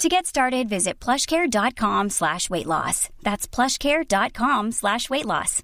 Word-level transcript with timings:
To 0.00 0.08
get 0.08 0.24
started, 0.24 0.66
visit 0.66 0.98
plushcare.com 0.98 2.08
slash 2.08 2.48
weight 2.48 2.64
loss. 2.64 3.10
That's 3.22 3.46
plushcare.com 3.46 4.72
slash 4.72 5.10
weight 5.10 5.26
loss. 5.26 5.60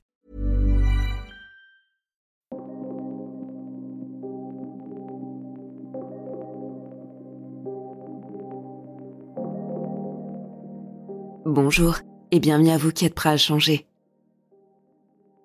Bonjour 11.46 11.96
et 12.30 12.38
bienvenue 12.38 12.72
à 12.72 12.76
vous 12.76 12.92
qui 12.92 13.06
êtes 13.06 13.14
prêts 13.14 13.30
à 13.30 13.38
changer. 13.38 13.86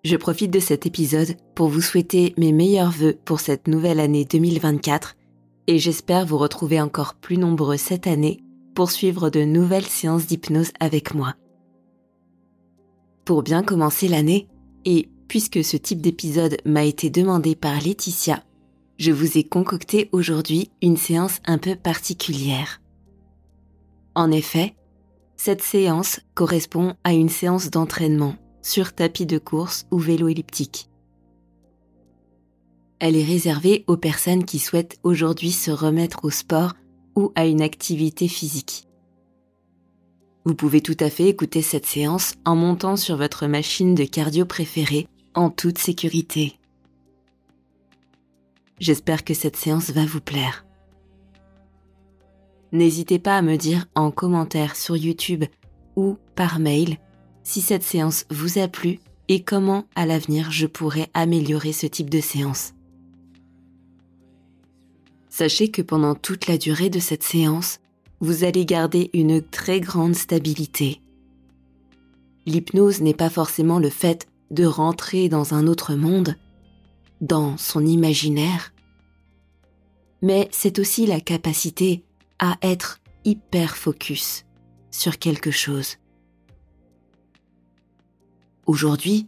Je 0.03 0.17
profite 0.17 0.51
de 0.51 0.59
cet 0.59 0.85
épisode 0.85 1.37
pour 1.55 1.69
vous 1.69 1.79
souhaiter 1.79 2.33
mes 2.37 2.51
meilleurs 2.51 2.91
voeux 2.91 3.17
pour 3.23 3.39
cette 3.39 3.69
nouvelle 3.69 4.01
année 4.01 4.25
2024 4.25 5.15
et 5.67 5.79
j'espère 5.79 6.25
vous 6.25 6.37
retrouver 6.37 6.81
encore 6.81 7.13
plus 7.13 7.37
nombreux 7.37 7.77
cette 7.77 8.05
année 8.05 8.43
pour 8.73 8.91
suivre 8.91 9.29
de 9.29 9.43
nouvelles 9.43 9.85
séances 9.85 10.27
d'hypnose 10.27 10.71
avec 10.79 11.13
moi. 11.13 11.35
Pour 13.25 13.43
bien 13.43 13.63
commencer 13.63 14.07
l'année, 14.07 14.47
et 14.85 15.09
puisque 15.27 15.63
ce 15.63 15.77
type 15.77 16.01
d'épisode 16.01 16.57
m'a 16.65 16.83
été 16.83 17.09
demandé 17.09 17.55
par 17.55 17.79
Laetitia, 17.79 18.43
je 18.97 19.11
vous 19.11 19.37
ai 19.37 19.43
concocté 19.43 20.09
aujourd'hui 20.11 20.71
une 20.81 20.97
séance 20.97 21.39
un 21.45 21.57
peu 21.57 21.75
particulière. 21.75 22.81
En 24.15 24.31
effet, 24.31 24.75
cette 25.37 25.61
séance 25.61 26.19
correspond 26.35 26.95
à 27.03 27.13
une 27.13 27.29
séance 27.29 27.71
d'entraînement 27.71 28.35
sur 28.61 28.93
tapis 28.93 29.25
de 29.25 29.39
course 29.39 29.87
ou 29.89 29.97
vélo 29.97 30.27
elliptique. 30.27 30.89
Elle 32.99 33.15
est 33.15 33.23
réservée 33.23 33.83
aux 33.87 33.97
personnes 33.97 34.45
qui 34.45 34.59
souhaitent 34.59 34.99
aujourd'hui 35.01 35.51
se 35.51 35.71
remettre 35.71 36.25
au 36.25 36.29
sport 36.29 36.73
ou 37.15 37.31
à 37.35 37.45
une 37.45 37.61
activité 37.61 38.27
physique. 38.27 38.87
Vous 40.45 40.55
pouvez 40.55 40.81
tout 40.81 40.97
à 40.99 41.09
fait 41.09 41.27
écouter 41.27 41.61
cette 41.61 41.85
séance 41.85 42.33
en 42.45 42.55
montant 42.55 42.95
sur 42.95 43.15
votre 43.15 43.45
machine 43.47 43.93
de 43.93 44.05
cardio 44.05 44.45
préférée 44.45 45.07
en 45.35 45.49
toute 45.49 45.77
sécurité. 45.77 46.57
J'espère 48.79 49.23
que 49.23 49.35
cette 49.35 49.55
séance 49.55 49.91
va 49.91 50.05
vous 50.05 50.21
plaire. 50.21 50.65
N'hésitez 52.71 53.19
pas 53.19 53.37
à 53.37 53.41
me 53.41 53.57
dire 53.57 53.85
en 53.95 54.09
commentaire 54.09 54.75
sur 54.75 54.97
YouTube 54.97 55.43
ou 55.95 56.17
par 56.35 56.59
mail 56.59 56.97
si 57.43 57.61
cette 57.61 57.83
séance 57.83 58.25
vous 58.29 58.57
a 58.57 58.67
plu 58.67 58.99
et 59.27 59.43
comment 59.43 59.85
à 59.95 60.05
l'avenir 60.05 60.51
je 60.51 60.65
pourrais 60.65 61.09
améliorer 61.13 61.73
ce 61.73 61.85
type 61.85 62.09
de 62.09 62.21
séance. 62.21 62.73
Sachez 65.31 65.71
que 65.71 65.81
pendant 65.81 66.13
toute 66.13 66.47
la 66.47 66.57
durée 66.57 66.89
de 66.89 66.99
cette 66.99 67.23
séance, 67.23 67.79
vous 68.19 68.43
allez 68.43 68.65
garder 68.65 69.09
une 69.13 69.41
très 69.41 69.79
grande 69.79 70.13
stabilité. 70.13 71.01
L'hypnose 72.45 72.99
n'est 72.99 73.13
pas 73.13 73.29
forcément 73.29 73.79
le 73.79 73.89
fait 73.89 74.27
de 74.51 74.65
rentrer 74.65 75.29
dans 75.29 75.53
un 75.53 75.67
autre 75.67 75.95
monde, 75.95 76.35
dans 77.21 77.57
son 77.57 77.85
imaginaire, 77.85 78.73
mais 80.21 80.49
c'est 80.51 80.79
aussi 80.79 81.05
la 81.05 81.21
capacité 81.21 82.03
à 82.37 82.57
être 82.61 82.99
hyper 83.23 83.77
focus 83.77 84.43
sur 84.91 85.17
quelque 85.17 85.51
chose. 85.51 85.95
Aujourd'hui, 88.65 89.27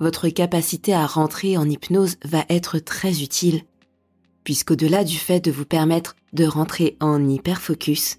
votre 0.00 0.28
capacité 0.28 0.92
à 0.92 1.06
rentrer 1.06 1.56
en 1.56 1.68
hypnose 1.68 2.16
va 2.24 2.44
être 2.50 2.78
très 2.78 3.22
utile, 3.22 3.64
puisqu'au-delà 4.44 5.04
du 5.04 5.16
fait 5.16 5.40
de 5.40 5.50
vous 5.50 5.64
permettre 5.64 6.16
de 6.32 6.44
rentrer 6.44 6.96
en 7.00 7.28
hyperfocus, 7.28 8.18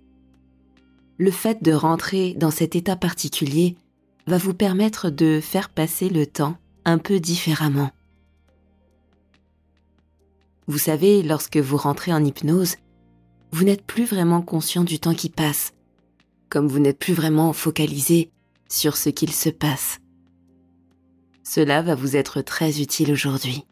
le 1.17 1.31
fait 1.31 1.63
de 1.63 1.73
rentrer 1.73 2.33
dans 2.33 2.51
cet 2.51 2.75
état 2.75 2.95
particulier 2.95 3.75
va 4.27 4.37
vous 4.37 4.53
permettre 4.53 5.09
de 5.09 5.39
faire 5.41 5.69
passer 5.69 6.09
le 6.09 6.25
temps 6.25 6.57
un 6.85 6.97
peu 6.97 7.19
différemment. 7.19 7.91
Vous 10.67 10.77
savez, 10.77 11.23
lorsque 11.23 11.57
vous 11.57 11.77
rentrez 11.77 12.13
en 12.13 12.23
hypnose, 12.23 12.77
vous 13.51 13.65
n'êtes 13.65 13.85
plus 13.85 14.05
vraiment 14.05 14.41
conscient 14.41 14.83
du 14.83 14.99
temps 14.99 15.13
qui 15.13 15.29
passe, 15.29 15.73
comme 16.49 16.67
vous 16.67 16.79
n'êtes 16.79 16.99
plus 16.99 17.13
vraiment 17.13 17.53
focalisé 17.53 18.31
sur 18.69 18.97
ce 18.97 19.09
qu'il 19.09 19.31
se 19.31 19.49
passe. 19.49 19.99
Cela 21.43 21.81
va 21.81 21.95
vous 21.95 22.15
être 22.15 22.41
très 22.41 22.81
utile 22.81 23.11
aujourd'hui. 23.11 23.65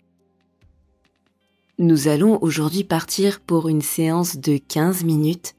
Nous 1.81 2.07
allons 2.07 2.37
aujourd'hui 2.43 2.83
partir 2.83 3.39
pour 3.39 3.67
une 3.67 3.81
séance 3.81 4.37
de 4.37 4.57
15 4.57 5.03
minutes. 5.03 5.55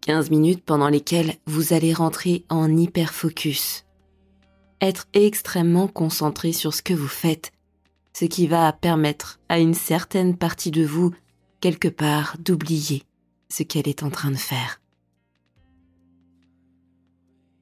15 0.00 0.30
minutes 0.30 0.64
pendant 0.64 0.88
lesquelles 0.88 1.36
vous 1.46 1.72
allez 1.72 1.94
rentrer 1.94 2.44
en 2.48 2.76
hyperfocus. 2.76 3.86
Être 4.80 5.06
extrêmement 5.12 5.86
concentré 5.86 6.52
sur 6.52 6.74
ce 6.74 6.82
que 6.82 6.92
vous 6.92 7.06
faites, 7.06 7.52
ce 8.14 8.24
qui 8.24 8.48
va 8.48 8.72
permettre 8.72 9.38
à 9.48 9.60
une 9.60 9.74
certaine 9.74 10.36
partie 10.36 10.72
de 10.72 10.84
vous, 10.84 11.14
quelque 11.60 11.86
part, 11.86 12.36
d'oublier 12.40 13.04
ce 13.48 13.62
qu'elle 13.62 13.86
est 13.86 14.02
en 14.02 14.10
train 14.10 14.32
de 14.32 14.36
faire. 14.36 14.80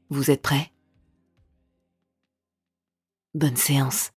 Vous 0.08 0.30
êtes 0.30 0.40
prêts? 0.40 0.72
Bonne 3.34 3.56
séance. 3.56 4.12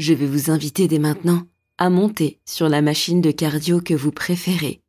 Je 0.00 0.14
vais 0.14 0.26
vous 0.26 0.50
inviter 0.50 0.88
dès 0.88 0.98
maintenant 0.98 1.46
à 1.76 1.90
monter 1.90 2.40
sur 2.46 2.70
la 2.70 2.80
machine 2.80 3.20
de 3.20 3.30
cardio 3.30 3.82
que 3.82 3.92
vous 3.92 4.12
préférez. 4.12 4.82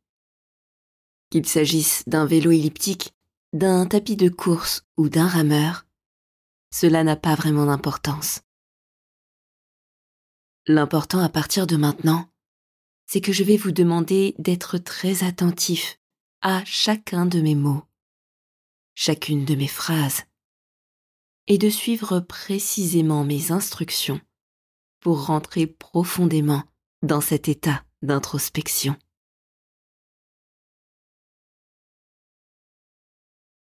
Qu'il 1.28 1.44
s'agisse 1.44 2.02
d'un 2.06 2.24
vélo 2.24 2.50
elliptique, 2.50 3.12
d'un 3.52 3.84
tapis 3.84 4.16
de 4.16 4.30
course 4.30 4.86
ou 4.96 5.10
d'un 5.10 5.26
rameur, 5.26 5.84
cela 6.72 7.04
n'a 7.04 7.16
pas 7.16 7.34
vraiment 7.34 7.66
d'importance. 7.66 8.40
L'important 10.66 11.18
à 11.18 11.28
partir 11.28 11.66
de 11.66 11.76
maintenant, 11.76 12.30
c'est 13.04 13.20
que 13.20 13.34
je 13.34 13.44
vais 13.44 13.58
vous 13.58 13.72
demander 13.72 14.34
d'être 14.38 14.78
très 14.78 15.24
attentif 15.24 16.00
à 16.40 16.64
chacun 16.64 17.26
de 17.26 17.42
mes 17.42 17.54
mots, 17.54 17.82
chacune 18.94 19.44
de 19.44 19.56
mes 19.56 19.68
phrases, 19.68 20.22
et 21.48 21.58
de 21.58 21.68
suivre 21.68 22.20
précisément 22.20 23.24
mes 23.24 23.52
instructions 23.52 24.18
pour 25.02 25.26
rentrer 25.26 25.66
profondément 25.66 26.62
dans 27.02 27.20
cet 27.20 27.48
état 27.48 27.84
d'introspection. 28.02 28.96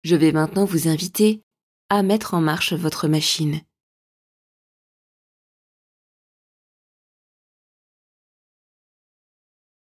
Je 0.03 0.17
vais 0.17 0.32
maintenant 0.32 0.65
vous 0.65 0.88
inviter 0.88 1.43
à 1.88 2.03
mettre 2.03 2.35
en 2.35 2.41
marche 2.41 2.73
votre 2.73 3.06
machine. 3.06 3.61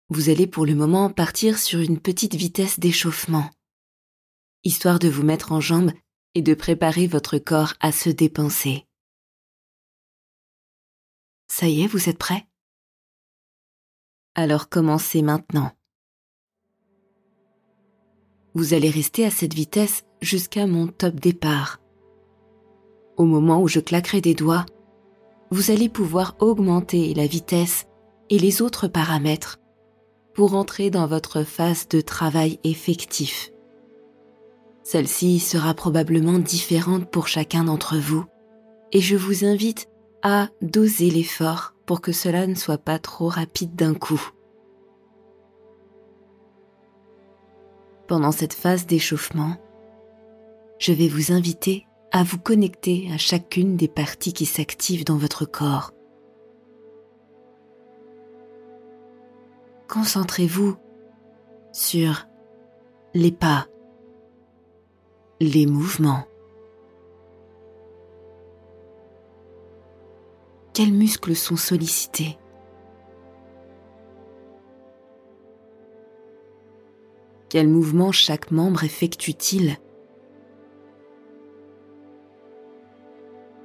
Vous 0.09 0.29
allez 0.29 0.45
pour 0.45 0.65
le 0.65 0.75
moment 0.75 1.09
partir 1.09 1.57
sur 1.57 1.79
une 1.79 1.99
petite 1.99 2.35
vitesse 2.35 2.79
d'échauffement, 2.79 3.49
histoire 4.63 4.99
de 4.99 5.07
vous 5.07 5.23
mettre 5.23 5.53
en 5.53 5.61
jambe 5.61 5.91
et 6.35 6.41
de 6.41 6.53
préparer 6.53 7.07
votre 7.07 7.37
corps 7.39 7.73
à 7.79 7.91
se 7.91 8.09
dépenser. 8.09 8.85
Ça 11.53 11.67
y 11.67 11.83
est, 11.83 11.87
vous 11.87 12.07
êtes 12.07 12.17
prêts? 12.17 12.47
Alors 14.35 14.69
commencez 14.69 15.21
maintenant. 15.21 15.71
vous 18.53 18.73
allez 18.73 18.89
rester 18.89 19.25
à 19.25 19.31
cette 19.31 19.53
vitesse 19.53 20.03
jusqu'à 20.21 20.65
mon 20.65 20.87
top 20.87 21.15
départ. 21.15 21.81
Au 23.17 23.25
moment 23.25 23.61
où 23.61 23.67
je 23.67 23.81
claquerai 23.81 24.21
des 24.21 24.33
doigts, 24.33 24.65
vous 25.49 25.71
allez 25.71 25.89
pouvoir 25.89 26.37
augmenter 26.39 27.13
la 27.13 27.27
vitesse 27.27 27.85
et 28.29 28.39
les 28.39 28.61
autres 28.61 28.87
paramètres 28.87 29.59
pour 30.33 30.55
entrer 30.55 30.89
dans 30.89 31.05
votre 31.05 31.43
phase 31.43 31.89
de 31.89 31.99
travail 31.99 32.59
effectif. 32.63 33.51
Celle-ci 34.83 35.39
sera 35.39 35.73
probablement 35.73 36.39
différente 36.39 37.11
pour 37.11 37.27
chacun 37.27 37.65
d'entre 37.65 37.97
vous 37.97 38.23
et 38.93 39.01
je 39.01 39.17
vous 39.17 39.43
invite 39.43 39.90
à 40.23 40.49
doser 40.61 41.09
l'effort 41.09 41.73
pour 41.85 42.01
que 42.01 42.11
cela 42.11 42.47
ne 42.47 42.55
soit 42.55 42.77
pas 42.77 42.99
trop 42.99 43.27
rapide 43.27 43.75
d'un 43.75 43.93
coup. 43.93 44.31
Pendant 48.07 48.31
cette 48.31 48.53
phase 48.53 48.85
d'échauffement, 48.85 49.57
je 50.79 50.91
vais 50.91 51.07
vous 51.07 51.31
inviter 51.31 51.85
à 52.11 52.23
vous 52.23 52.37
connecter 52.39 53.09
à 53.13 53.17
chacune 53.17 53.77
des 53.77 53.87
parties 53.87 54.33
qui 54.33 54.45
s'activent 54.45 55.05
dans 55.05 55.17
votre 55.17 55.45
corps. 55.45 55.91
Concentrez-vous 59.87 60.75
sur 61.71 62.27
les 63.13 63.31
pas, 63.31 63.67
les 65.39 65.65
mouvements. 65.65 66.25
Quels 70.73 70.93
muscles 70.93 71.35
sont 71.35 71.57
sollicités? 71.57 72.37
Quels 77.49 77.67
mouvements 77.67 78.13
chaque 78.13 78.51
membre 78.51 78.85
effectue-t-il? 78.85 79.77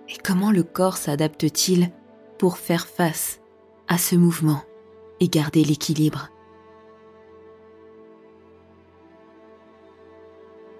Et 0.08 0.18
comment 0.24 0.50
le 0.50 0.64
corps 0.64 0.96
s'adapte-t-il 0.96 1.92
pour 2.38 2.58
faire 2.58 2.88
face 2.88 3.40
à 3.86 3.98
ce 3.98 4.16
mouvement 4.16 4.62
et 5.20 5.28
garder 5.28 5.62
l'équilibre? 5.62 6.30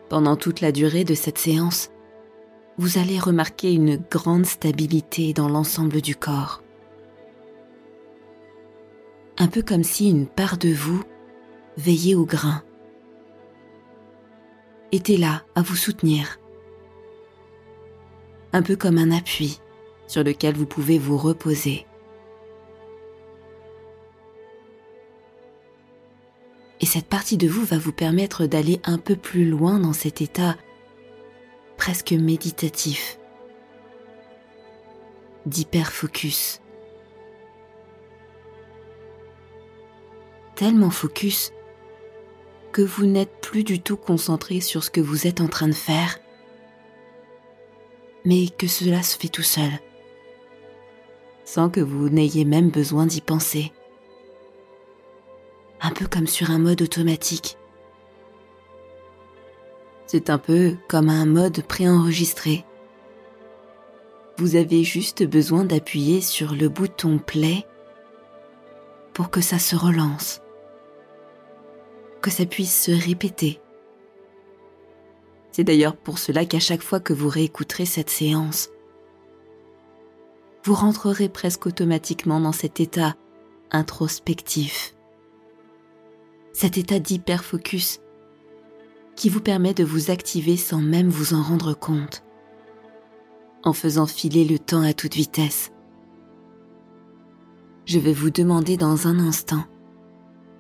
Pendant 0.09 0.35
toute 0.35 0.61
la 0.61 0.73
durée 0.73 1.05
de 1.05 1.15
cette 1.15 1.39
séance, 1.39 1.91
vous 2.79 2.99
allez 2.99 3.19
remarquer 3.19 3.73
une 3.73 3.97
grande 3.97 4.47
stabilité 4.47 5.33
dans 5.33 5.49
l'ensemble 5.49 6.01
du 6.01 6.15
corps. 6.15 6.63
Un 9.39 9.49
peu 9.49 9.63
comme 9.63 9.85
si 9.85 10.11
une 10.11 10.27
part 10.27 10.59
de 10.59 10.71
vous 10.71 11.03
veillait 11.77 12.15
au 12.15 12.25
grain, 12.25 12.63
était 14.93 15.17
là 15.17 15.45
à 15.55 15.63
vous 15.63 15.77
soutenir, 15.77 16.39
un 18.53 18.63
peu 18.63 18.77
comme 18.77 18.99
un 18.99 19.11
appui 19.11 19.61
sur 20.07 20.23
lequel 20.23 20.55
vous 20.55 20.67
pouvez 20.67 20.99
vous 20.99 21.17
reposer. 21.19 21.87
Et 26.81 26.87
cette 26.87 27.07
partie 27.07 27.37
de 27.37 27.49
vous 27.49 27.65
va 27.65 27.79
vous 27.79 27.93
permettre 27.93 28.47
d'aller 28.47 28.81
un 28.85 28.99
peu 28.99 29.17
plus 29.17 29.49
loin 29.49 29.81
dans 29.81 29.95
cet 29.95 30.21
état 30.21 30.57
presque 31.77 32.13
méditatif, 32.13 33.19
d'hyper-focus. 35.47 36.61
Tellement 40.55 40.91
focus 40.91 41.53
que 42.73 42.83
vous 42.83 43.07
n'êtes 43.07 43.41
plus 43.41 43.65
du 43.65 43.81
tout 43.81 43.97
concentré 43.97 44.61
sur 44.61 44.83
ce 44.83 44.91
que 44.91 45.01
vous 45.01 45.27
êtes 45.27 45.41
en 45.41 45.49
train 45.49 45.69
de 45.69 45.73
faire, 45.73 46.19
mais 48.25 48.49
que 48.49 48.67
cela 48.67 49.03
se 49.03 49.17
fait 49.17 49.29
tout 49.29 49.43
seul, 49.43 49.71
sans 51.45 51.71
que 51.71 51.81
vous 51.81 52.09
n'ayez 52.09 52.45
même 52.45 52.71
besoin 52.71 53.07
d'y 53.07 53.21
penser 53.21 53.73
un 55.81 55.91
peu 55.91 56.07
comme 56.07 56.27
sur 56.27 56.51
un 56.51 56.59
mode 56.59 56.83
automatique. 56.83 57.59
C'est 60.07 60.31
un 60.31 60.39
peu 60.39 60.77
comme 60.89 61.09
un 61.09 61.27
mode 61.27 61.63
préenregistré. 61.63 62.65
Vous 64.39 64.57
avez 64.57 64.85
juste 64.85 65.25
besoin 65.25 65.65
d'appuyer 65.65 66.21
sur 66.21 66.55
le 66.55 66.69
bouton 66.69 67.19
play 67.19 67.67
pour 69.15 69.31
que 69.31 69.41
ça 69.41 69.59
se 69.59 69.75
relance, 69.75 70.43
que 72.21 72.31
ça 72.31 72.45
puisse 72.45 72.85
se 72.85 72.93
répéter. 72.93 73.61
C'est 75.53 75.65
d'ailleurs 75.65 75.97
pour 75.97 76.19
cela 76.19 76.45
qu'à 76.45 76.61
chaque 76.61 76.83
fois 76.83 77.01
que 77.01 77.15
vous 77.15 77.29
réécouterez 77.29 77.87
cette 77.87 78.11
séance, 78.11 78.71
vous 80.65 80.75
rentrerez 80.75 81.29
presque 81.29 81.67
automatiquement 81.67 82.41
dans 82.41 82.53
cet 82.53 82.81
état 82.81 83.17
introspectif 83.71 84.97
cet 86.57 86.79
état 86.79 86.99
d'hyperfocus 86.99 88.01
qui 89.17 89.31
vous 89.31 89.41
permet 89.41 89.75
de 89.75 89.83
vous 89.83 90.11
activer 90.11 90.57
sans 90.57 90.81
même 90.81 91.09
vous 91.09 91.35
en 91.35 91.43
rendre 91.43 91.75
compte, 91.75 92.23
en 93.65 93.73
faisant 93.73 94.07
filer 94.07 94.45
le 94.45 94.59
temps 94.59 94.83
à 94.83 94.93
toute 94.93 95.15
vitesse. 95.15 95.73
Je 97.87 97.99
vais 97.99 98.13
vous 98.13 98.31
demander 98.31 98.77
dans 98.77 99.09
un 99.09 99.19
instant 99.19 99.65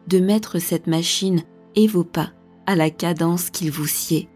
de 0.08 0.18
mettre 0.18 0.58
cette 0.58 0.86
machine 0.86 1.42
et 1.74 1.86
vos 1.86 2.04
pas 2.04 2.32
à 2.66 2.76
la 2.76 2.90
cadence 2.90 3.50
qu'il 3.50 3.70
vous 3.70 3.86
sied 3.86 4.28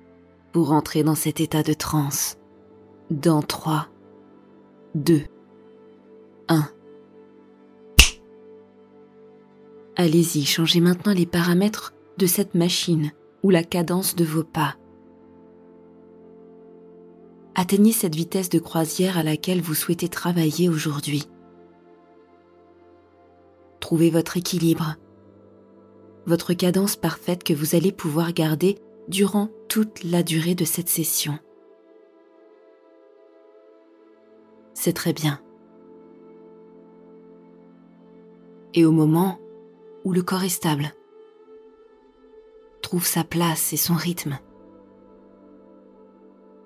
pour 0.52 0.72
entrer 0.72 1.02
dans 1.02 1.14
cet 1.14 1.40
état 1.40 1.62
de 1.62 1.72
transe. 1.72 2.37
Dans 3.11 3.43
3, 3.43 3.88
2, 4.94 5.22
1. 6.49 6.69
Allez-y, 9.96 10.44
changez 10.44 10.81
maintenant 10.81 11.12
les 11.12 11.26
paramètres 11.26 11.94
de 12.19 12.26
cette 12.26 12.55
machine 12.55 13.12
ou 13.43 13.51
la 13.51 13.65
cadence 13.65 14.17
de 14.17 14.25
vos 14.25 14.45
pas. 14.45 14.77
Atteignez 17.55 17.93
cette 17.93 18.15
vitesse 18.15 18.49
de 18.49 18.59
croisière 18.59 19.19
à 19.19 19.23
laquelle 19.23 19.61
vous 19.61 19.75
souhaitez 19.75 20.09
travailler 20.09 20.69
aujourd'hui. 20.69 21.29
Trouvez 23.81 24.11
votre 24.11 24.37
équilibre, 24.37 24.97
votre 26.27 26.55
cadence 26.55 26.97
parfaite 26.97 27.45
que 27.45 27.53
vous 27.53 27.75
allez 27.75 27.93
pouvoir 27.93 28.33
garder 28.33 28.79
durant 29.09 29.49
toute 29.69 30.05
la 30.05 30.23
durée 30.23 30.55
de 30.55 30.65
cette 30.65 30.89
session. 30.89 31.39
C'est 34.75 34.93
très 34.93 35.13
bien. 35.13 35.41
Et 38.75 38.85
au 38.85 38.93
moment 38.93 39.39
où 40.05 40.13
le 40.13 40.23
corps 40.23 40.44
est 40.44 40.49
stable, 40.49 40.94
sa 42.99 43.23
place 43.23 43.73
et 43.73 43.77
son 43.77 43.94
rythme. 43.94 44.41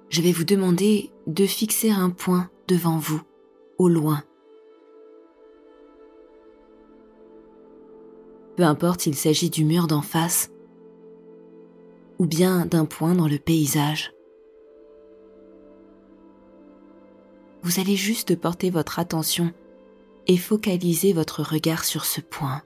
Je 0.09 0.23
vais 0.23 0.33
vous 0.33 0.45
demander 0.45 1.11
de 1.27 1.45
fixer 1.45 1.91
un 1.91 2.09
point 2.09 2.49
devant 2.69 2.97
vous, 2.97 3.21
au 3.77 3.89
loin. 3.89 4.23
Peu 8.57 8.63
importe 8.63 9.03
s'il 9.03 9.17
s'agit 9.17 9.51
du 9.51 9.65
mur 9.65 9.87
d'en 9.87 10.03
face 10.03 10.51
ou 12.19 12.27
bien 12.27 12.65
d'un 12.65 12.85
point 12.85 13.15
dans 13.15 13.29
le 13.29 13.39
paysage. 13.39 14.15
Vous 17.63 17.81
allez 17.81 17.97
juste 17.97 18.37
porter 18.37 18.71
votre 18.71 18.99
attention 18.99 19.53
et 20.27 20.37
focaliser 20.37 21.13
votre 21.13 21.43
regard 21.43 21.85
sur 21.85 22.05
ce 22.05 22.21
point. 22.21 22.63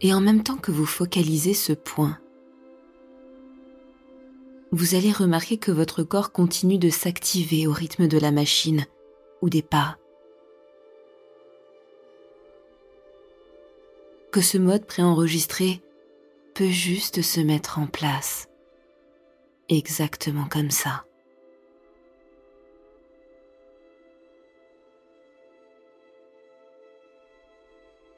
Et 0.00 0.14
en 0.14 0.20
même 0.20 0.42
temps 0.42 0.56
que 0.56 0.70
vous 0.70 0.86
focalisez 0.86 1.54
ce 1.54 1.72
point, 1.72 2.18
vous 4.72 4.94
allez 4.94 5.10
remarquer 5.10 5.58
que 5.58 5.72
votre 5.72 6.02
corps 6.04 6.32
continue 6.32 6.78
de 6.78 6.90
s'activer 6.90 7.66
au 7.66 7.72
rythme 7.72 8.06
de 8.06 8.18
la 8.18 8.30
machine 8.30 8.86
ou 9.42 9.50
des 9.50 9.62
pas. 9.62 9.98
Que 14.30 14.40
ce 14.40 14.58
mode 14.58 14.86
préenregistré 14.86 15.82
peut 16.54 16.68
juste 16.68 17.20
se 17.20 17.40
mettre 17.40 17.80
en 17.80 17.86
place. 17.86 18.48
Exactement 19.68 20.46
comme 20.48 20.70
ça. 20.70 21.04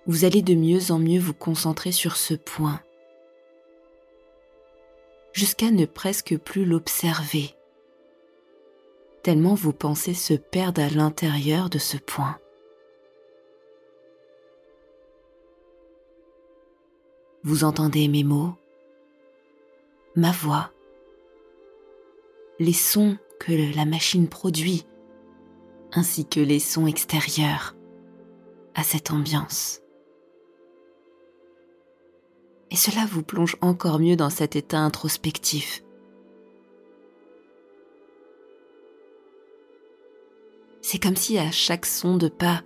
Vous 0.07 0.25
allez 0.25 0.43
de 0.43 0.55
mieux 0.55 0.91
en 0.91 0.99
mieux 0.99 1.21
vous 1.21 1.35
concentrer 1.35 1.93
sur 1.93 2.17
ce 2.17 2.35
point, 2.35 2.81
jusqu'à 5.33 5.71
ne 5.71 5.87
presque 5.87 6.37
plus 6.37 6.65
l'observer, 6.65 7.55
tellement 9.23 9.55
vos 9.55 9.73
pensées 9.73 10.15
se 10.15 10.35
perdent 10.35 10.81
à 10.81 10.89
l'intérieur 10.89 11.71
de 11.71 11.79
ce 11.79 11.97
point. 11.97 12.39
Vous 17.45 17.65
entendez 17.65 18.09
mes 18.09 18.25
mots, 18.25 18.55
ma 20.15 20.33
voix, 20.33 20.71
les 22.59 22.73
sons 22.73 23.17
que 23.41 23.75
la 23.75 23.85
machine 23.85 24.29
produit, 24.29 24.85
ainsi 25.93 26.27
que 26.27 26.41
les 26.41 26.61
sons 26.61 26.87
extérieurs 26.87 27.75
à 28.75 28.83
cette 28.83 29.11
ambiance. 29.11 29.82
Et 32.73 32.77
cela 32.77 33.05
vous 33.05 33.23
plonge 33.23 33.57
encore 33.61 34.01
mieux 34.01 34.17
dans 34.17 34.31
cet 34.31 34.57
état 34.57 34.79
introspectif. 34.79 35.85
C'est 40.81 40.99
comme 40.99 41.17
si 41.17 41.39
à 41.39 41.51
chaque 41.51 41.85
son 41.85 42.17
de 42.17 42.29
pas 42.29 42.63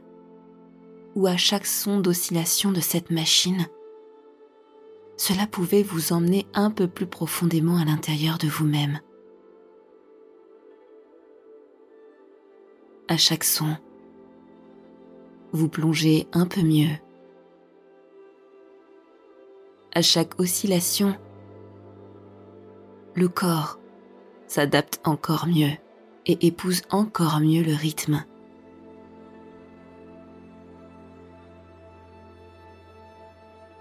ou 1.17 1.27
à 1.27 1.37
chaque 1.37 1.67
son 1.67 1.99
d'oscillation 1.99 2.71
de 2.71 2.81
cette 2.81 3.11
machine, 3.11 3.67
cela 5.17 5.47
pouvait 5.47 5.83
vous 5.83 6.13
emmener 6.13 6.47
un 6.55 6.71
peu 6.71 6.87
plus 6.87 7.07
profondément 7.07 7.77
à 7.77 7.85
l'intérieur 7.85 8.39
de 8.39 8.47
vous-même. 8.47 9.01
À 13.09 13.17
chaque 13.17 13.45
son, 13.45 13.77
vous 15.53 15.69
plongez 15.69 16.29
un 16.33 16.47
peu 16.47 16.63
mieux. 16.63 16.95
À 19.97 20.03
chaque 20.03 20.39
oscillation, 20.39 21.17
le 23.15 23.29
corps 23.29 23.79
s'adapte 24.47 25.01
encore 25.05 25.47
mieux 25.47 25.73
et 26.27 26.47
épouse 26.47 26.83
encore 26.91 27.41
mieux 27.41 27.63
le 27.63 27.73
rythme. 27.73 28.23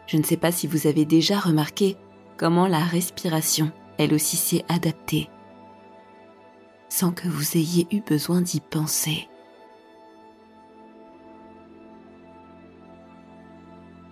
Je 0.08 0.16
ne 0.16 0.24
sais 0.24 0.38
pas 0.38 0.54
si 0.54 0.68
vous 0.68 0.88
avez 0.88 1.04
déjà 1.04 1.38
remarqué 1.38 1.98
comment 2.38 2.68
la 2.68 2.80
respiration, 2.80 3.70
elle 3.98 4.14
aussi, 4.14 4.38
s'est 4.38 4.64
adaptée, 4.70 5.30
sans 6.88 7.12
que 7.12 7.28
vous 7.28 7.58
ayez 7.58 7.88
eu 7.92 8.00
besoin 8.00 8.40
d'y 8.40 8.62
penser. 8.62 9.28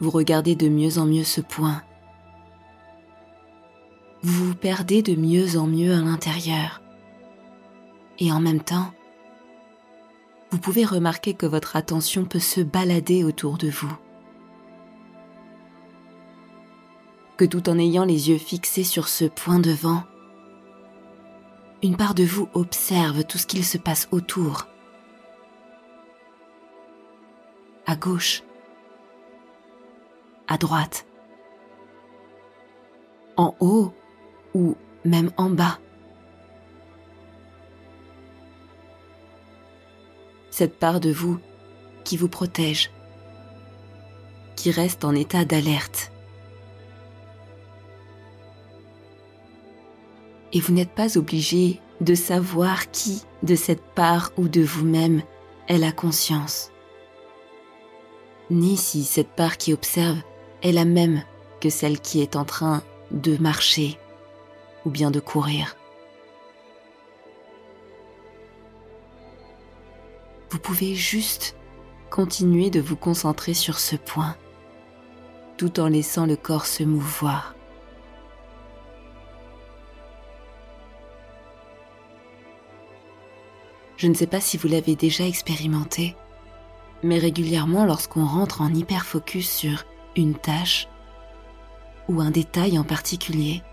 Vous 0.01 0.09
regardez 0.09 0.57
de 0.57 0.67
mieux 0.67 0.97
en 0.97 1.05
mieux 1.05 1.23
ce 1.23 1.39
point. 1.39 1.81
Vous 4.23 4.47
vous 4.47 4.55
perdez 4.55 5.01
de 5.01 5.15
mieux 5.15 5.57
en 5.57 5.67
mieux 5.67 5.93
à 5.93 5.99
l'intérieur. 5.99 6.81
Et 8.19 8.31
en 8.31 8.39
même 8.39 8.61
temps, 8.61 8.91
vous 10.51 10.59
pouvez 10.59 10.85
remarquer 10.85 11.33
que 11.33 11.45
votre 11.45 11.75
attention 11.75 12.25
peut 12.25 12.39
se 12.39 12.61
balader 12.61 13.23
autour 13.23 13.57
de 13.57 13.69
vous. 13.69 13.93
que 17.37 17.45
tout 17.45 17.69
en 17.69 17.77
ayant 17.79 18.05
les 18.05 18.29
yeux 18.29 18.37
fixés 18.37 18.83
sur 18.83 19.07
ce 19.07 19.25
point 19.25 19.59
devant, 19.59 20.03
une 21.81 21.97
part 21.97 22.13
de 22.13 22.23
vous 22.23 22.47
observe 22.53 23.23
tout 23.25 23.37
ce 23.37 23.47
qu'il 23.47 23.65
se 23.65 23.77
passe 23.77 24.07
autour. 24.11 24.67
À 27.85 27.95
gauche, 27.95 28.43
à 30.47 30.57
droite, 30.57 31.05
en 33.35 33.55
haut 33.59 33.93
ou 34.53 34.75
même 35.05 35.31
en 35.37 35.49
bas. 35.49 35.79
Cette 40.49 40.77
part 40.77 40.99
de 40.99 41.11
vous 41.11 41.39
qui 42.03 42.17
vous 42.17 42.27
protège, 42.27 42.91
qui 44.55 44.71
reste 44.71 45.03
en 45.03 45.15
état 45.15 45.45
d'alerte. 45.45 46.13
et 50.53 50.59
vous 50.59 50.71
n'êtes 50.71 50.91
pas 50.91 51.17
obligé 51.17 51.81
de 51.99 52.15
savoir 52.15 52.91
qui 52.91 53.23
de 53.41 53.55
cette 53.55 53.81
part 53.81 54.31
ou 54.37 54.47
de 54.47 54.61
vous-même 54.61 55.21
est 55.67 55.77
la 55.77 55.91
conscience, 55.91 56.71
ni 58.49 58.77
si 58.77 59.03
cette 59.03 59.35
part 59.35 59.57
qui 59.57 59.73
observe 59.73 60.17
est 60.61 60.71
la 60.71 60.85
même 60.85 61.23
que 61.59 61.69
celle 61.69 61.99
qui 61.99 62.21
est 62.21 62.35
en 62.35 62.45
train 62.45 62.83
de 63.11 63.37
marcher 63.37 63.97
ou 64.85 64.89
bien 64.89 65.11
de 65.11 65.19
courir. 65.19 65.75
Vous 70.49 70.59
pouvez 70.59 70.95
juste 70.95 71.55
continuer 72.09 72.69
de 72.69 72.79
vous 72.79 72.95
concentrer 72.95 73.53
sur 73.53 73.79
ce 73.79 73.95
point, 73.95 74.35
tout 75.57 75.79
en 75.79 75.87
laissant 75.87 76.25
le 76.25 76.35
corps 76.35 76.67
se 76.67 76.83
mouvoir. 76.83 77.55
Je 83.97 84.07
ne 84.07 84.13
sais 84.13 84.27
pas 84.27 84.41
si 84.41 84.57
vous 84.57 84.67
l'avez 84.67 84.95
déjà 84.95 85.25
expérimenté, 85.25 86.15
mais 87.03 87.17
régulièrement 87.17 87.85
lorsqu'on 87.85 88.25
rentre 88.25 88.61
en 88.61 88.73
hyperfocus 88.73 89.49
sur 89.49 89.85
une 90.15 90.35
tâche 90.35 90.87
ou 92.09 92.21
un 92.21 92.29
détail 92.29 92.77
en 92.77 92.83
particulier, 92.83 93.63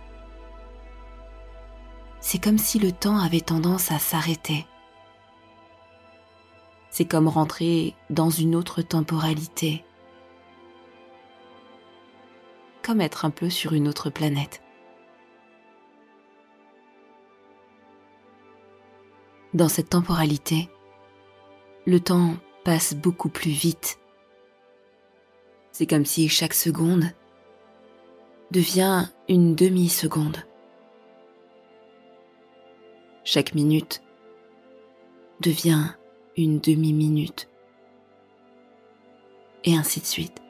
c'est 2.21 2.39
comme 2.39 2.59
si 2.59 2.79
le 2.79 2.93
temps 2.93 3.19
avait 3.19 3.41
tendance 3.41 3.91
à 3.91 3.99
s'arrêter. 3.99 4.67
C'est 6.91 7.07
comme 7.07 7.29
rentrer 7.29 7.95
dans 8.11 8.31
une 8.31 8.55
autre 8.55 8.83
temporalité, 8.83 9.85
comme 12.83 13.01
être 13.01 13.25
un 13.25 13.31
peu 13.31 13.49
sur 13.49 13.73
une 13.73 13.89
autre 13.89 14.11
planète. 14.11 14.63
Dans 19.55 19.69
cette 19.69 19.91
temporalité, 19.91 20.69
le 21.87 22.01
temps 22.01 22.35
passe 22.65 22.95
beaucoup 22.95 23.29
plus 23.29 23.51
vite. 23.51 23.99
C'est 25.73 25.87
comme 25.87 26.05
si 26.05 26.29
chaque 26.29 26.55
seconde 26.55 27.05
devient 28.51 29.07
une 29.29 29.55
demi-seconde. 29.55 30.45
Chaque 33.25 33.55
minute 33.55 34.03
devient 35.41 35.95
une 36.37 36.59
demi-minute. 36.59 37.49
Et 39.65 39.77
ainsi 39.77 40.01
de 40.01 40.07
suite. 40.07 40.41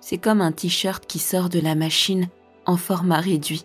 C'est 0.00 0.18
comme 0.18 0.40
un 0.40 0.52
t-shirt 0.52 1.06
qui 1.06 1.18
sort 1.18 1.48
de 1.48 1.60
la 1.60 1.74
machine 1.74 2.28
en 2.64 2.76
format 2.76 3.20
réduit 3.20 3.64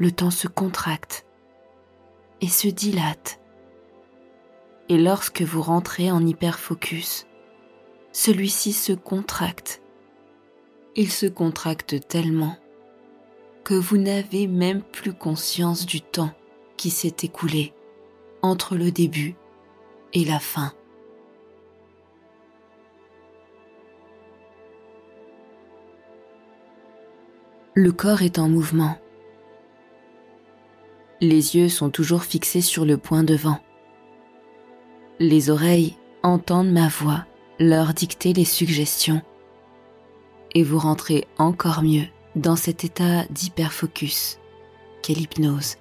le 0.00 0.10
temps 0.10 0.30
se 0.30 0.48
contracte 0.48 1.26
et 2.40 2.48
se 2.48 2.68
dilate. 2.68 3.38
Et 4.88 4.96
lorsque 4.96 5.42
vous 5.42 5.60
rentrez 5.60 6.10
en 6.10 6.26
hyperfocus, 6.26 7.26
celui-ci 8.10 8.72
se 8.72 8.94
contracte. 8.94 9.82
Il 10.96 11.12
se 11.12 11.26
contracte 11.26 12.08
tellement 12.08 12.56
que 13.64 13.74
vous 13.74 13.98
n'avez 13.98 14.46
même 14.46 14.82
plus 14.82 15.12
conscience 15.12 15.86
du 15.86 16.00
temps 16.00 16.32
qui 16.76 16.90
s'est 16.90 17.16
écoulé 17.22 17.72
entre 18.42 18.76
le 18.76 18.90
début 18.90 19.34
et 20.12 20.24
la 20.24 20.38
fin. 20.38 20.72
Le 27.74 27.92
corps 27.92 28.22
est 28.22 28.38
en 28.38 28.48
mouvement 28.48 28.96
les 31.20 31.56
yeux 31.56 31.68
sont 31.68 31.90
toujours 31.90 32.24
fixés 32.24 32.62
sur 32.62 32.84
le 32.84 32.96
point 32.96 33.22
devant. 33.22 33.58
Les 35.18 35.50
oreilles 35.50 35.96
entendent 36.22 36.72
ma 36.72 36.88
voix 36.88 37.26
leur 37.58 37.92
dicter 37.92 38.32
les 38.32 38.46
suggestions. 38.46 39.20
Et 40.54 40.62
vous 40.62 40.78
rentrez 40.78 41.26
encore 41.38 41.82
mieux 41.82 42.06
dans 42.40 42.56
cet 42.56 42.84
état 42.84 43.24
d'hyperfocus 43.28 44.38
qu'est 45.02 45.12
l'hypnose. 45.12 45.76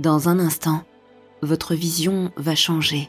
Dans 0.00 0.28
un 0.28 0.40
instant, 0.40 0.82
votre 1.42 1.76
vision 1.76 2.32
va 2.36 2.56
changer. 2.56 3.08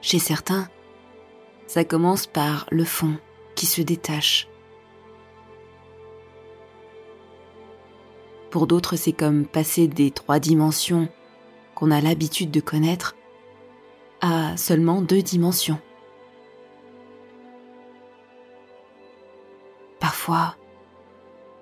Chez 0.00 0.20
certains, 0.20 0.68
ça 1.66 1.84
commence 1.84 2.28
par 2.28 2.66
le 2.70 2.84
fond 2.84 3.16
qui 3.56 3.66
se 3.66 3.82
détache. 3.82 4.48
Pour 8.50 8.68
d'autres, 8.68 8.94
c'est 8.94 9.12
comme 9.12 9.46
passer 9.46 9.88
des 9.88 10.12
trois 10.12 10.38
dimensions 10.38 11.08
qu'on 11.74 11.90
a 11.90 12.00
l'habitude 12.00 12.52
de 12.52 12.60
connaître 12.60 13.16
à 14.22 14.56
seulement 14.56 15.02
deux 15.02 15.20
dimensions. 15.20 15.78
Parfois, 20.00 20.56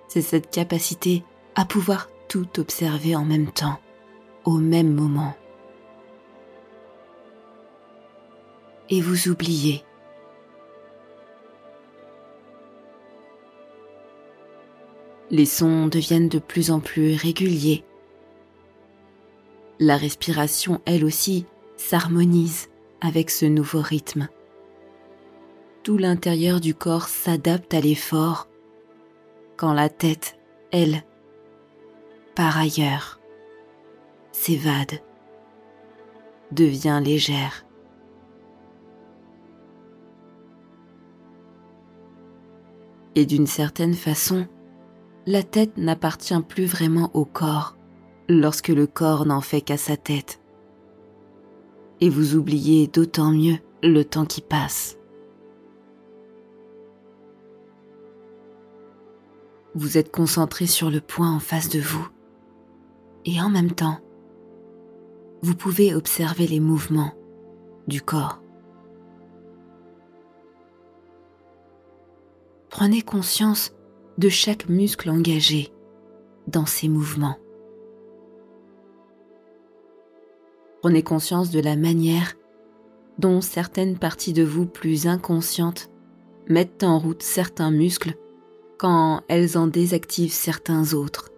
c'est 0.07 0.23
cette 0.23 0.51
capacité 0.51 1.25
à 1.57 1.65
pouvoir 1.65 2.09
tout 2.29 2.61
observer 2.61 3.17
en 3.17 3.25
même 3.25 3.51
temps 3.51 3.81
au 4.45 4.59
même 4.59 4.93
moment. 4.93 5.35
Et 8.89 9.01
vous 9.01 9.29
oubliez. 9.29 9.85
Les 15.31 15.47
sons 15.47 15.87
deviennent 15.87 16.29
de 16.29 16.41
plus 16.41 16.71
en 16.73 16.81
plus 16.81 17.15
réguliers. 17.15 17.85
La 19.79 19.97
respiration, 19.97 20.81
elle 20.87 21.05
aussi, 21.05 21.47
s'harmonise 21.81 22.69
avec 23.01 23.31
ce 23.31 23.47
nouveau 23.47 23.81
rythme. 23.81 24.29
Tout 25.83 25.97
l'intérieur 25.97 26.61
du 26.61 26.75
corps 26.75 27.09
s'adapte 27.09 27.73
à 27.73 27.81
l'effort 27.81 28.49
quand 29.57 29.73
la 29.73 29.89
tête, 29.89 30.39
elle, 30.73 31.03
par 32.35 32.59
ailleurs, 32.59 33.19
s'évade, 34.31 35.01
devient 36.53 37.01
légère. 37.03 37.65
Et 43.15 43.25
d'une 43.25 43.47
certaine 43.47 43.95
façon, 43.95 44.47
la 45.27 45.43
tête 45.43 45.77
n'appartient 45.77 46.41
plus 46.47 46.67
vraiment 46.67 47.11
au 47.15 47.25
corps 47.25 47.77
lorsque 48.29 48.69
le 48.69 48.87
corps 48.87 49.27
n'en 49.27 49.41
fait 49.41 49.63
qu'à 49.63 49.77
sa 49.77 49.97
tête. 49.97 50.40
Et 52.01 52.09
vous 52.09 52.35
oubliez 52.35 52.87
d'autant 52.87 53.31
mieux 53.31 53.59
le 53.83 54.05
temps 54.05 54.27
qui 54.27 54.41
passe. 54.41 54.97
Vous 59.75 59.99
êtes 59.99 60.11
concentré 60.11 60.67
sur 60.67 60.91
le 60.91 61.01
point 61.01 61.31
en 61.31 61.39
face 61.39 61.69
de 61.69 61.81
vous 61.81 62.09
et 63.25 63.41
en 63.41 63.51
même 63.51 63.73
temps, 63.73 63.99
vous 65.43 65.55
pouvez 65.55 65.95
observer 65.95 66.47
les 66.47 66.61
mouvements 66.61 67.13
du 67.87 68.01
corps. 68.03 68.41
Prenez 72.69 73.03
conscience 73.03 73.73
de 74.19 74.29
chaque 74.29 74.69
muscle 74.69 75.11
engagé 75.11 75.73
dans 76.47 76.67
ces 76.67 76.89
mouvements. 76.89 77.37
Prenez 80.81 81.03
conscience 81.03 81.51
de 81.51 81.61
la 81.61 81.77
manière 81.77 82.35
dont 83.19 83.43
certaines 83.43 83.99
parties 83.99 84.33
de 84.33 84.43
vous 84.43 84.67
plus 84.67 85.07
inconscientes 85.07 85.91
mettent 86.49 86.83
en 86.83 86.99
route 86.99 87.23
certains 87.23 87.71
muscles 87.71 88.15
quand 88.79 89.23
elles 89.29 89.59
en 89.59 89.67
désactivent 89.67 90.33
certains 90.33 90.95
autres. 90.95 91.31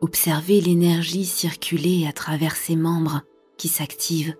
Observez 0.00 0.60
l'énergie 0.60 1.26
circuler 1.26 2.06
à 2.08 2.12
travers 2.12 2.56
ces 2.56 2.76
membres 2.76 3.20
qui 3.58 3.68
s'activent. 3.68 4.34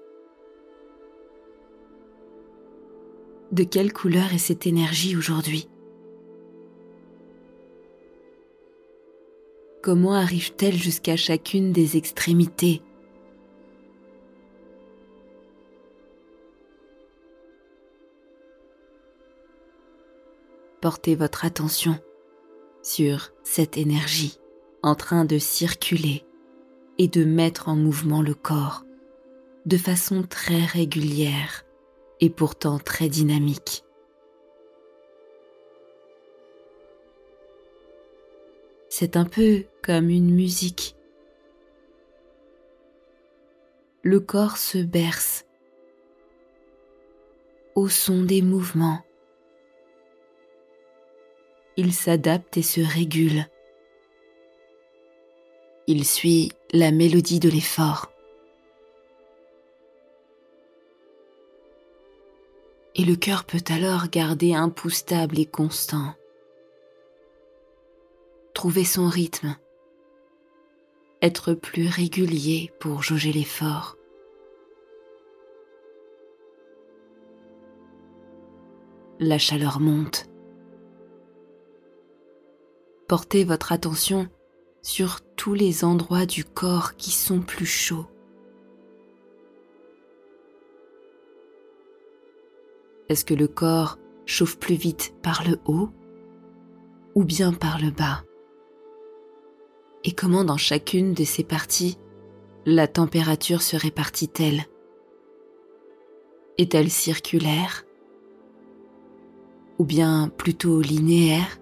De 3.53 3.65
quelle 3.65 3.93
couleur 3.93 4.33
est 4.33 4.39
cette 4.39 4.67
énergie 4.67 5.17
aujourd'hui? 5.17 5.69
Comment 9.89 10.13
arrive-t-elle 10.13 10.77
jusqu'à 10.77 11.17
chacune 11.17 11.73
des 11.73 11.97
extrémités? 11.97 12.83
Portez 20.83 21.15
votre 21.15 21.47
attention 21.47 21.99
sur 22.83 23.33
cette 23.45 23.79
énergie 23.79 24.39
en 24.83 24.95
train 24.95 25.25
de 25.25 25.39
circuler 25.39 26.27
et 26.99 27.09
de 27.09 27.25
mettre 27.25 27.71
en 27.71 27.75
mouvement 27.75 28.21
le 28.21 28.35
corps 28.35 28.85
de 29.65 29.79
façon 29.79 30.23
très 30.23 30.67
régulière 30.67 31.65
et 32.21 32.29
pourtant 32.29 32.79
très 32.79 33.09
dynamique. 33.09 33.87
C'est 38.89 39.17
un 39.17 39.27
peu 39.27 39.65
comme 39.83 40.09
une 40.09 40.35
musique. 40.35 40.97
Le 44.03 44.19
corps 44.19 44.57
se 44.57 44.79
berce 44.79 45.45
au 47.75 47.89
son 47.89 48.23
des 48.23 48.43
mouvements. 48.43 49.05
Il 51.77 51.93
s'adapte 51.93 52.57
et 52.57 52.63
se 52.63 52.81
régule. 52.81 53.47
Il 55.87 56.05
suit 56.05 56.51
la 56.73 56.91
mélodie 56.91 57.41
de 57.41 57.49
l'effort. 57.49 58.11
Et 62.95 63.05
le 63.05 63.15
cœur 63.15 63.45
peut 63.45 63.63
alors 63.69 64.09
garder 64.09 64.55
un 64.55 64.71
pouls 64.71 64.91
stable 64.91 65.39
et 65.39 65.47
constant 65.47 66.15
trouver 68.59 68.83
son 68.83 69.07
rythme, 69.07 69.57
être 71.23 71.55
plus 71.55 71.87
régulier 71.87 72.73
pour 72.81 73.05
jauger 73.05 73.31
l'effort. 73.31 73.97
La 79.21 79.39
chaleur 79.39 79.79
monte. 79.79 80.27
Portez 83.07 83.45
votre 83.45 83.71
attention 83.71 84.27
sur 84.83 85.21
tous 85.37 85.55
les 85.55 85.85
endroits 85.85 86.27
du 86.27 86.45
corps 86.45 86.97
qui 86.97 87.13
sont 87.13 87.41
plus 87.41 87.65
chauds. 87.65 88.09
Est-ce 93.09 93.25
que 93.25 93.35
le 93.35 93.47
corps 93.47 93.99
chauffe 94.27 94.59
plus 94.59 94.75
vite 94.75 95.15
par 95.23 95.49
le 95.49 95.61
haut 95.67 95.91
ou 97.15 97.23
bien 97.23 97.53
par 97.53 97.81
le 97.81 97.93
bas? 97.93 98.25
Et 100.09 100.13
comment 100.13 100.43
dans 100.43 100.57
chacune 100.57 101.13
de 101.13 101.23
ces 101.23 101.45
parties 101.45 101.99
la 102.65 102.89
température 102.89 103.61
se 103.61 103.77
répartit-elle? 103.77 104.65
Est-elle 106.57 106.89
circulaire? 106.89 107.85
Ou 109.79 109.85
bien 109.85 110.31
plutôt 110.35 110.81
linéaire? 110.81 111.59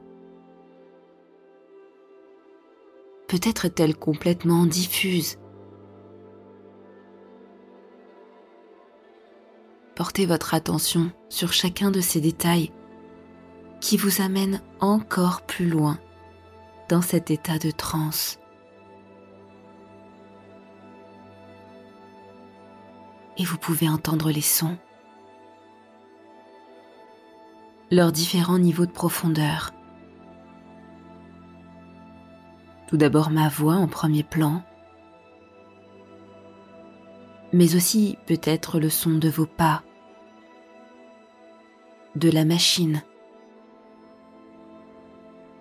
Peut-être 3.27 3.65
est-elle 3.65 3.97
complètement 3.97 4.65
diffuse. 4.65 5.39
Portez 9.97 10.25
votre 10.25 10.55
attention 10.55 11.11
sur 11.29 11.53
chacun 11.53 11.91
de 11.91 12.01
ces 12.01 12.21
détails 12.21 12.71
qui 13.81 13.97
vous 13.97 14.23
amènent 14.23 14.63
encore 14.79 15.43
plus 15.43 15.69
loin 15.69 15.99
dans 16.89 17.03
cet 17.03 17.31
état 17.31 17.59
de 17.59 17.71
transe. 17.71 18.39
Et 23.39 23.45
vous 23.45 23.59
pouvez 23.59 23.89
entendre 23.89 24.31
les 24.31 24.41
sons, 24.41 24.79
leurs 27.91 28.13
différents 28.13 28.59
niveaux 28.59 28.87
de 28.87 28.93
profondeur. 28.93 29.73
Tout 32.87 32.97
d'abord 32.97 33.31
ma 33.31 33.49
voix 33.49 33.75
en 33.75 33.89
premier 33.89 34.23
plan, 34.23 34.63
mais 37.53 37.75
aussi 37.75 38.17
peut-être 38.27 38.79
le 38.79 38.91
son 38.91 39.19
de 39.19 39.29
vos 39.29 39.47
pas, 39.47 39.83
de 42.15 42.31
la 42.31 42.45
machine 42.45 43.03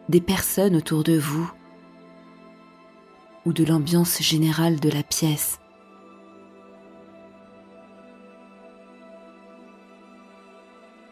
des 0.09 0.21
personnes 0.21 0.75
autour 0.75 1.03
de 1.03 1.17
vous 1.17 1.51
ou 3.45 3.53
de 3.53 3.63
l'ambiance 3.63 4.21
générale 4.21 4.79
de 4.79 4.89
la 4.89 5.03
pièce. 5.03 5.59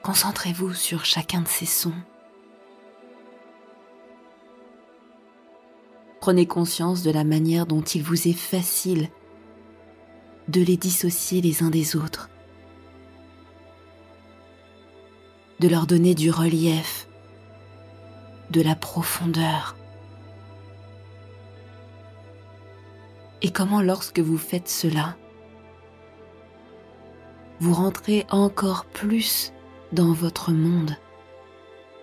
Concentrez-vous 0.02 0.74
sur 0.74 1.06
chacun 1.06 1.42
de 1.42 1.48
ces 1.48 1.66
sons. 1.66 1.94
Prenez 6.20 6.46
conscience 6.46 7.04
de 7.04 7.12
la 7.12 7.24
manière 7.24 7.66
dont 7.66 7.82
il 7.82 8.04
vous 8.04 8.28
est 8.28 8.38
facile 8.38 9.10
de 10.48 10.62
les 10.62 10.78
dissocier 10.78 11.42
les 11.42 11.64
uns 11.64 11.70
des 11.70 11.96
autres, 11.96 12.30
de 15.60 15.68
leur 15.68 15.88
donner 15.88 16.16
du 16.16 16.32
relief, 16.32 17.08
de 18.54 18.62
la 18.62 18.76
profondeur. 18.76 19.76
Et 23.42 23.52
comment 23.52 23.82
lorsque 23.82 24.20
vous 24.20 24.38
faites 24.38 24.70
cela, 24.70 25.18
vous 27.60 27.74
rentrez 27.74 28.26
encore 28.30 28.86
plus 28.86 29.52
dans 29.92 30.14
votre 30.14 30.52
monde, 30.52 30.96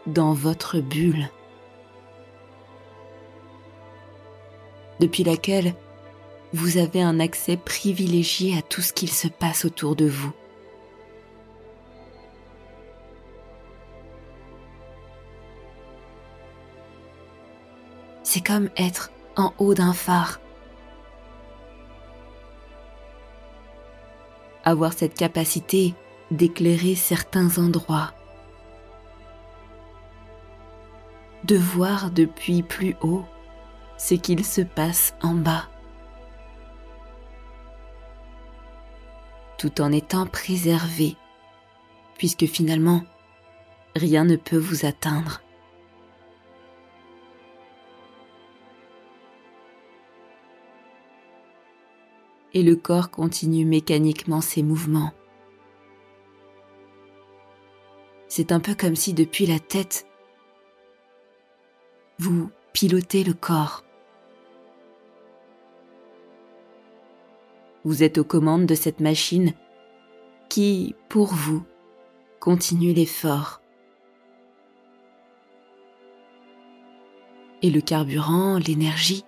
dans 0.06 0.34
votre 0.34 0.80
bulle. 0.80 1.30
depuis 5.00 5.24
laquelle 5.24 5.74
vous 6.52 6.76
avez 6.76 7.02
un 7.02 7.18
accès 7.18 7.56
privilégié 7.56 8.56
à 8.56 8.62
tout 8.62 8.82
ce 8.82 8.92
qu'il 8.92 9.10
se 9.10 9.28
passe 9.28 9.64
autour 9.64 9.96
de 9.96 10.06
vous. 10.06 10.32
C'est 18.32 18.46
comme 18.46 18.70
être 18.76 19.10
en 19.34 19.52
haut 19.58 19.74
d'un 19.74 19.92
phare. 19.92 20.38
Avoir 24.62 24.92
cette 24.92 25.14
capacité 25.14 25.96
d'éclairer 26.30 26.94
certains 26.94 27.58
endroits. 27.58 28.12
De 31.42 31.56
voir 31.56 32.12
depuis 32.12 32.62
plus 32.62 32.94
haut 33.00 33.24
ce 33.98 34.14
qu'il 34.14 34.44
se 34.44 34.60
passe 34.60 35.12
en 35.22 35.34
bas. 35.34 35.64
Tout 39.58 39.80
en 39.80 39.90
étant 39.90 40.26
préservé, 40.26 41.16
puisque 42.16 42.46
finalement, 42.46 43.02
rien 43.96 44.22
ne 44.24 44.36
peut 44.36 44.56
vous 44.56 44.86
atteindre. 44.86 45.40
Et 52.54 52.62
le 52.62 52.76
corps 52.76 53.10
continue 53.10 53.64
mécaniquement 53.64 54.40
ses 54.40 54.62
mouvements. 54.62 55.12
C'est 58.28 58.52
un 58.52 58.60
peu 58.60 58.74
comme 58.74 58.96
si 58.96 59.12
depuis 59.12 59.46
la 59.46 59.58
tête, 59.58 60.06
vous 62.18 62.50
pilotez 62.72 63.24
le 63.24 63.34
corps. 63.34 63.84
Vous 67.84 68.02
êtes 68.02 68.18
aux 68.18 68.24
commandes 68.24 68.66
de 68.66 68.74
cette 68.74 69.00
machine 69.00 69.54
qui, 70.48 70.94
pour 71.08 71.28
vous, 71.28 71.62
continue 72.40 72.92
l'effort. 72.92 73.60
Et 77.62 77.70
le 77.70 77.80
carburant, 77.80 78.58
l'énergie, 78.58 79.24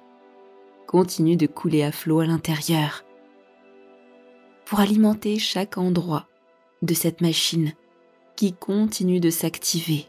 continue 0.86 1.36
de 1.36 1.46
couler 1.46 1.82
à 1.82 1.92
flot 1.92 2.20
à 2.20 2.26
l'intérieur 2.26 3.04
pour 4.72 4.80
alimenter 4.80 5.38
chaque 5.38 5.76
endroit 5.76 6.26
de 6.80 6.94
cette 6.94 7.20
machine 7.20 7.74
qui 8.36 8.54
continue 8.54 9.20
de 9.20 9.28
s'activer, 9.28 10.06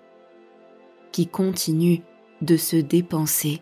qui 1.12 1.28
continue 1.28 2.02
de 2.42 2.56
se 2.56 2.78
dépenser 2.78 3.60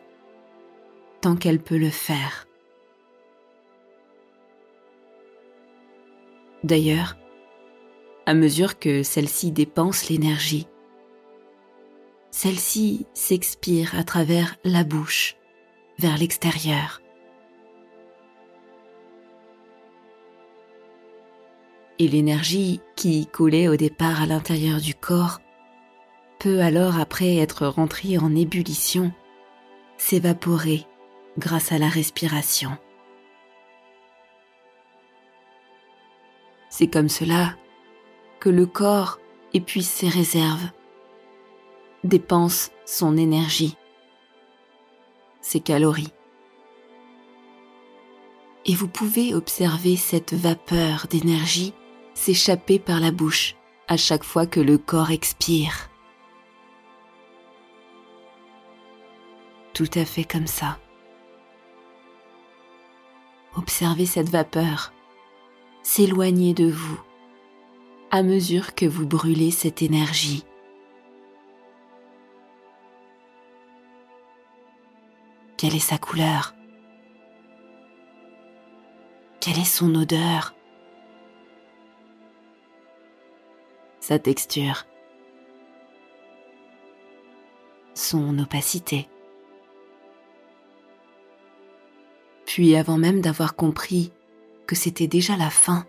tant 1.20 1.36
qu'elle 1.36 1.60
peut 1.60 1.80
le 1.80 1.90
faire. 1.90 2.46
D'ailleurs, 6.64 7.18
à 8.28 8.36
mesure 8.36 8.78
que 8.78 9.02
celle-ci 9.02 9.52
dépense 9.52 10.08
l'énergie, 10.08 10.68
celle-ci 12.30 13.08
s'expire 13.16 13.96
à 13.98 14.04
travers 14.04 14.56
la 14.64 14.84
bouche 14.84 15.36
vers 15.98 16.20
l'extérieur. 16.20 17.02
Et 22.02 22.08
l'énergie 22.08 22.82
qui 22.96 23.28
coulait 23.28 23.68
au 23.68 23.76
départ 23.76 24.24
à 24.24 24.26
l'intérieur 24.26 24.82
du 24.82 24.96
corps 24.96 25.40
peut 26.40 26.60
alors 26.62 27.00
après 27.00 27.36
être 27.36 27.68
rentrée 27.68 28.18
en 28.18 28.36
ébullition 28.36 29.12
s'évaporer 29.98 30.88
grâce 31.38 31.72
à 31.72 31.78
la 31.78 31.90
respiration. 31.90 32.72
C'est 36.70 36.88
comme 36.88 37.08
cela 37.08 37.56
que 38.40 38.50
le 38.50 38.66
corps 38.66 39.20
épuise 39.54 39.88
ses 39.88 40.10
réserves, 40.10 40.72
dépense 42.04 42.72
son 42.84 43.16
énergie, 43.16 43.78
ses 45.42 45.60
calories. 45.60 46.14
Et 48.66 48.74
vous 48.74 48.88
pouvez 48.88 49.36
observer 49.36 49.98
cette 49.98 50.34
vapeur 50.34 51.06
d'énergie 51.08 51.76
s'échapper 52.14 52.80
par 52.80 53.00
la 53.00 53.12
bouche 53.12 53.56
à 53.88 53.98
chaque 53.98 54.24
fois 54.24 54.46
que 54.46 54.60
le 54.60 54.78
corps 54.78 55.12
expire. 55.12 55.90
Tout 59.74 59.90
à 59.96 60.06
fait 60.06 60.24
comme 60.24 60.48
ça. 60.48 60.80
Observez 63.56 64.06
cette 64.06 64.30
vapeur 64.30 64.94
s'éloigner 65.84 66.54
de 66.54 66.70
vous 66.70 67.00
à 68.12 68.24
mesure 68.24 68.76
que 68.76 68.86
vous 68.86 69.08
brûlez 69.08 69.52
cette 69.52 69.82
énergie. 69.82 70.44
Quelle 75.58 75.76
est 75.76 75.80
sa 75.80 75.98
couleur? 75.98 76.54
Quelle 79.40 79.60
est 79.60 79.64
son 79.64 79.96
odeur? 79.96 80.54
Sa 84.02 84.20
texture, 84.20 84.86
son 87.94 88.38
opacité. 88.40 89.08
Puis 92.46 92.76
avant 92.76 92.98
même 92.98 93.22
d'avoir 93.22 93.56
compris 93.56 94.12
que 94.68 94.76
c'était 94.76 95.08
déjà 95.08 95.38
la 95.38 95.50
fin, 95.50 95.86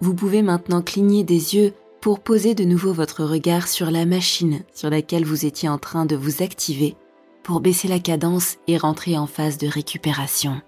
vous 0.00 0.14
pouvez 0.14 0.40
maintenant 0.40 0.82
cligner 0.82 1.24
des 1.24 1.56
yeux 1.56 1.74
pour 2.00 2.20
poser 2.20 2.54
de 2.54 2.64
nouveau 2.64 2.92
votre 2.92 3.24
regard 3.24 3.68
sur 3.68 3.90
la 3.90 4.06
machine 4.06 4.62
sur 4.72 4.88
laquelle 4.88 5.24
vous 5.24 5.44
étiez 5.44 5.68
en 5.68 5.78
train 5.78 6.06
de 6.06 6.16
vous 6.16 6.42
activer 6.42 6.96
pour 7.42 7.60
baisser 7.60 7.88
la 7.88 7.98
cadence 7.98 8.56
et 8.68 8.76
rentrer 8.76 9.18
en 9.18 9.26
phase 9.26 9.58
de 9.58 9.66
récupération. 9.66 10.62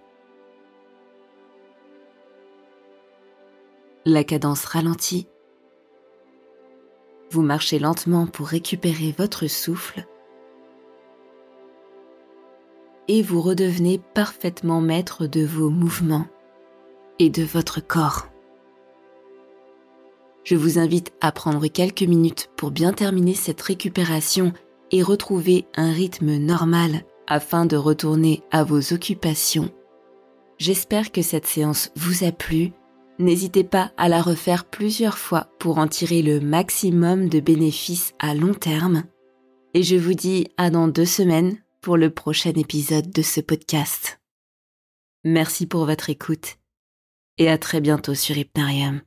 La 4.04 4.22
cadence 4.22 4.64
ralentit 4.64 5.28
vous 7.35 7.42
marchez 7.42 7.81
lentement 7.81 8.29
pour 8.29 8.47
récupérer 8.47 9.12
votre 9.18 9.49
souffle 9.49 10.07
et 13.09 13.23
vous 13.23 13.40
redevenez 13.40 14.01
parfaitement 14.14 14.81
maître 14.81 15.27
de 15.27 15.44
vos 15.44 15.68
mouvements 15.68 16.29
et 17.18 17.31
de 17.31 17.42
votre 17.42 17.85
corps. 17.85 18.29
Je 20.44 20.55
vous 20.55 20.79
invite 20.79 21.12
à 21.20 21.33
prendre 21.33 21.66
quelques 21.66 22.03
minutes 22.03 22.51
pour 22.57 22.70
bien 22.70 22.92
terminer 22.92 23.35
cette 23.35 23.62
récupération 23.62 24.53
et 24.92 25.03
retrouver 25.03 25.66
un 25.75 25.90
rythme 25.90 26.37
normal 26.37 27.03
afin 27.27 27.66
de 27.66 27.77
retourner 27.77 28.44
à 28.53 28.62
vos 28.62 28.92
occupations. 28.92 29.70
J'espère 30.59 31.11
que 31.11 31.23
cette 31.23 31.47
séance 31.47 31.90
vous 31.97 32.23
a 32.23 32.31
plu 32.31 32.70
N'hésitez 33.20 33.62
pas 33.62 33.92
à 33.96 34.09
la 34.09 34.20
refaire 34.20 34.64
plusieurs 34.64 35.18
fois 35.18 35.48
pour 35.61 35.79
en 35.79 35.87
tirer 35.87 36.20
le 36.20 36.40
maximum 36.40 37.29
de 37.29 37.38
bénéfices 37.38 38.12
à 38.18 38.35
long 38.35 38.55
terme. 38.55 39.05
Et 39.72 39.85
je 39.85 39.94
vous 39.94 40.14
dis 40.14 40.48
à 40.57 40.70
dans 40.70 40.88
deux 40.88 41.05
semaines 41.05 41.59
pour 41.81 41.96
le 41.96 42.11
prochain 42.11 42.53
épisode 42.57 43.11
de 43.11 43.22
ce 43.22 43.40
podcast. 43.40 44.20
Merci 45.22 45.66
pour 45.66 45.87
votre 45.87 46.11
écoute 46.11 46.57
et 47.38 47.48
à 47.48 47.57
très 47.57 47.81
bientôt 47.81 48.14
sur 48.14 48.37
Hypnarium. 48.37 49.00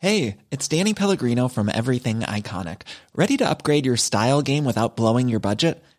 Hey, 0.00 0.36
it's 0.50 0.68
Danny 0.68 0.94
Pellegrino 0.94 1.48
from 1.48 1.68
Everything 1.68 2.20
Iconic. 2.20 2.82
Ready 3.16 3.36
to 3.36 3.48
upgrade 3.48 3.84
your 3.84 3.96
style 3.96 4.42
game 4.42 4.64
without 4.64 4.96
blowing 4.96 5.28
your 5.28 5.40
budget? 5.40 5.82